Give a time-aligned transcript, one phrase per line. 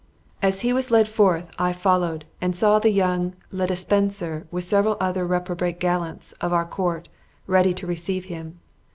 [0.41, 4.63] As he was led forth, I followed, and saw the young Le de Spencer, with
[4.63, 7.07] several other reprobate gallants of our court,
[7.45, 8.57] ready to receive him.